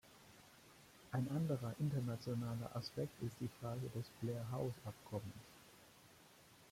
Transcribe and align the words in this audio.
Ein 1.11 1.29
anderer 1.29 1.75
internationaler 1.77 2.75
Aspekt 2.75 3.21
ist 3.21 3.35
die 3.39 3.51
Frage 3.61 3.87
des 3.93 4.07
Blair-House-Abkommens. 4.19 5.45